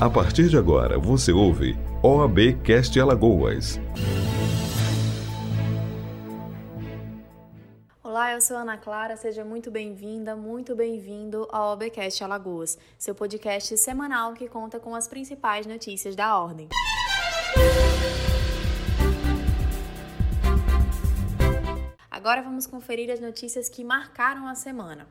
[0.00, 3.80] A partir de agora, você ouve OAB Cast Alagoas.
[8.00, 13.76] Olá, eu sou Ana Clara, seja muito bem-vinda, muito bem-vindo ao OABcast Alagoas, seu podcast
[13.76, 16.68] semanal que conta com as principais notícias da ordem.
[22.08, 25.08] Agora vamos conferir as notícias que marcaram a semana.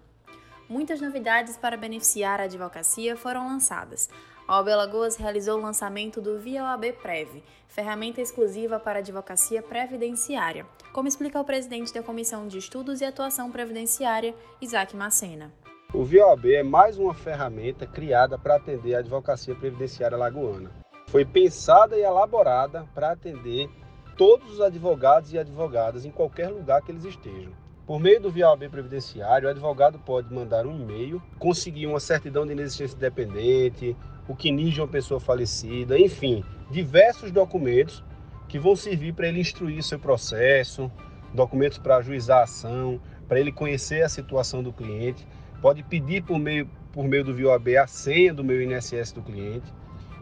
[0.70, 4.10] Muitas novidades para beneficiar a advocacia foram lançadas.
[4.48, 10.66] A OAB Alagoas realizou o lançamento do Via OAB Prev, ferramenta exclusiva para advocacia previdenciária,
[10.94, 15.52] como explica o presidente da Comissão de Estudos e Atuação Previdenciária, Isaac Macena.
[15.94, 20.72] O Via OAB é mais uma ferramenta criada para atender a advocacia previdenciária lagoana.
[21.08, 23.70] Foi pensada e elaborada para atender
[24.16, 27.52] todos os advogados e advogadas em qualquer lugar que eles estejam.
[27.86, 32.52] Por meio do VIAB Previdenciário, o advogado pode mandar um e-mail, conseguir uma certidão de
[32.52, 33.95] inexistência dependente,
[34.28, 38.03] o CNIS de uma pessoa falecida, enfim, diversos documentos
[38.47, 40.92] que vão servir para ele instruir seu processo,
[41.34, 45.28] documentos para ajuizar a ação, para ele conhecer a situação do cliente,
[45.61, 49.73] pode pedir por meio, por meio do VIOAB a senha do meu INSS do cliente,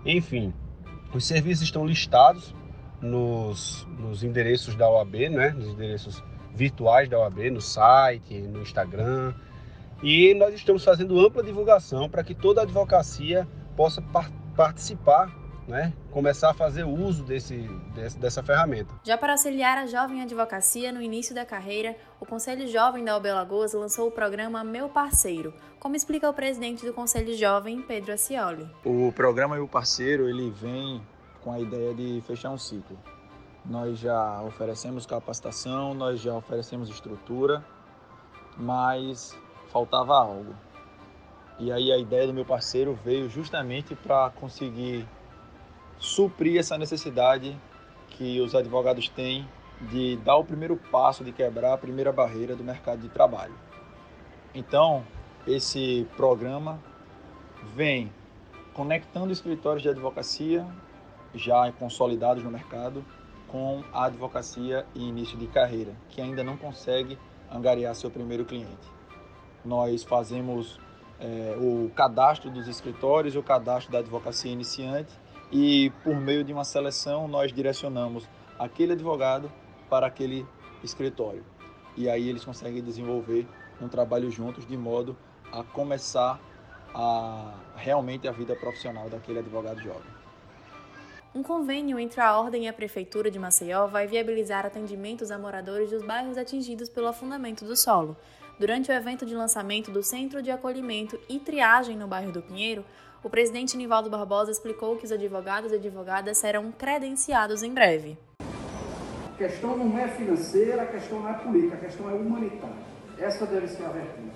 [0.05, 0.53] enfim,
[1.13, 2.53] os serviços estão listados
[3.01, 5.49] nos, nos endereços da OAB, né?
[5.49, 9.33] nos endereços virtuais da OAB, no site, no Instagram.
[10.03, 15.29] E nós estamos fazendo ampla divulgação para que toda a advocacia possa par participar,
[15.67, 15.93] né?
[16.11, 17.57] começar a fazer uso desse,
[17.93, 18.93] desse, dessa ferramenta.
[19.03, 23.25] Já para auxiliar a jovem advocacia no início da carreira, o Conselho Jovem da OAB
[23.25, 28.69] Lagoas lançou o programa Meu Parceiro, como explica o presidente do Conselho Jovem, Pedro Acioli.
[28.85, 31.01] O programa Meu Parceiro ele vem
[31.43, 32.97] com a ideia de fechar um ciclo.
[33.65, 37.65] Nós já oferecemos capacitação, nós já oferecemos estrutura,
[38.57, 39.37] mas
[39.71, 40.55] faltava algo.
[41.57, 45.07] E aí a ideia do meu parceiro veio justamente para conseguir
[45.97, 47.57] suprir essa necessidade
[48.09, 49.47] que os advogados têm
[49.81, 53.53] de dar o primeiro passo, de quebrar a primeira barreira do mercado de trabalho.
[54.53, 55.05] Então,
[55.47, 56.79] esse programa
[57.73, 58.11] vem
[58.73, 60.65] conectando escritórios de advocacia
[61.33, 63.03] já consolidados no mercado
[63.47, 67.17] com a advocacia e início de carreira, que ainda não consegue
[67.51, 68.91] angariar seu primeiro cliente.
[69.63, 70.79] Nós fazemos
[71.19, 75.11] é, o cadastro dos escritórios, o cadastro da advocacia iniciante
[75.51, 78.27] e, por meio de uma seleção, nós direcionamos
[78.59, 79.51] aquele advogado
[79.89, 80.45] para aquele
[80.83, 81.43] escritório.
[81.95, 83.47] E aí eles conseguem desenvolver
[83.81, 85.15] um trabalho juntos de modo
[85.51, 86.39] a começar
[86.93, 90.15] a realmente a vida profissional daquele advogado jovem.
[91.33, 95.89] Um convênio entre a Ordem e a Prefeitura de Maceió vai viabilizar atendimentos a moradores
[95.89, 98.15] dos bairros atingidos pelo afundamento do solo.
[98.57, 102.85] Durante o evento de lançamento do Centro de Acolhimento e Triagem no bairro do Pinheiro,
[103.21, 108.17] o presidente Nivaldo Barbosa explicou que os advogados e advogadas serão credenciados em breve.
[108.39, 112.77] A questão não é financeira, a questão não é política, a questão é humanitária.
[113.19, 114.35] Essa deve ser a vertente.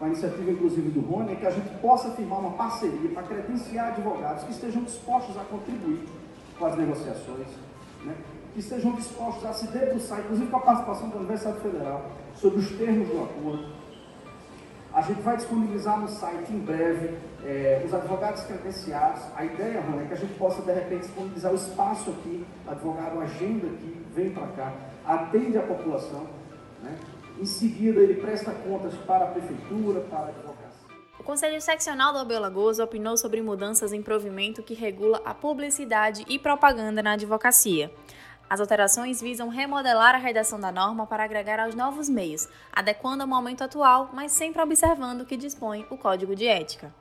[0.00, 3.92] A iniciativa, inclusive, do Rony, é que a gente possa firmar uma parceria para credenciar
[3.92, 6.08] advogados que estejam dispostos a contribuir
[6.58, 7.46] com as negociações,
[8.02, 8.16] né?
[8.52, 12.70] Que estejam dispostos a se debruçar, inclusive com a participação da Universidade Federal, sobre os
[12.72, 13.82] termos do acordo.
[14.92, 19.22] A gente vai disponibilizar no site em breve é, os advogados credenciados.
[19.34, 23.18] A ideia, Rony, é que a gente possa, de repente, disponibilizar o espaço aqui, advogado
[23.20, 24.72] agenda aqui, vem para cá,
[25.06, 26.26] atende a população.
[26.82, 26.94] Né?
[27.40, 30.62] Em seguida, ele presta contas para a prefeitura, para a advocacia.
[31.18, 36.38] O Conselho Seccional da Lagoas opinou sobre mudanças em provimento que regula a publicidade e
[36.38, 37.90] propaganda na advocacia.
[38.52, 43.26] As alterações visam remodelar a redação da norma para agregar aos novos meios, adequando ao
[43.26, 46.94] momento atual, mas sempre observando o que dispõe o Código de Ética.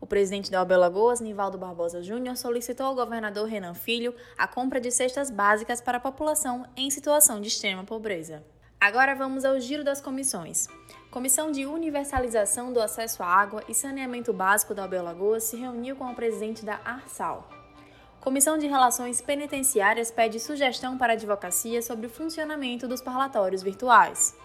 [0.00, 4.90] O presidente da OAB Nivaldo Barbosa Júnior, solicitou ao governador Renan Filho a compra de
[4.90, 8.42] cestas básicas para a população em situação de extrema pobreza.
[8.80, 10.68] Agora vamos ao giro das comissões.
[11.10, 15.96] Comissão de Universalização do Acesso à Água e Saneamento Básico da Abel Lagoas se reuniu
[15.96, 17.48] com o presidente da ARSAL.
[18.20, 24.36] Comissão de Relações Penitenciárias pede sugestão para a advocacia sobre o funcionamento dos parlatórios virtuais.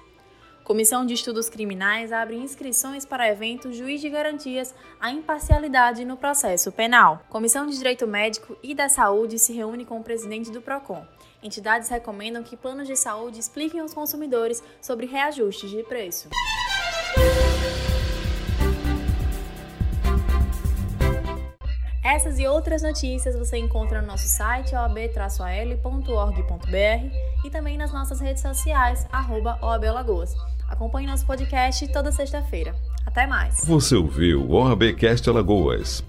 [0.63, 6.71] Comissão de Estudos Criminais abre inscrições para evento Juiz de Garantias à Imparcialidade no Processo
[6.71, 7.21] Penal.
[7.29, 11.05] Comissão de Direito Médico e da Saúde se reúne com o presidente do PROCON.
[11.43, 16.29] Entidades recomendam que planos de saúde expliquem aos consumidores sobre reajustes de preço.
[22.03, 25.15] Essas e outras notícias você encontra no nosso site oab-al.org.br
[27.45, 29.57] e também nas nossas redes sociais, arroba
[30.67, 32.75] Acompanhe nosso podcast toda sexta-feira.
[33.05, 33.63] Até mais.
[33.65, 36.03] Você ouviu o OABcast Alagoas.